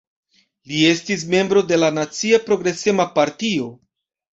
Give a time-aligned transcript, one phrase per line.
[0.71, 3.75] Li estis membro de la Nacia Progresema Partio.